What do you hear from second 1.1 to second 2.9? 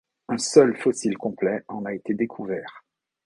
complet en a été découvert.